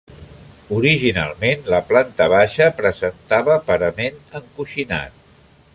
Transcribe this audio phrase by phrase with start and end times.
[0.77, 5.21] Originalment la planta baixa presentava parament encoixinat.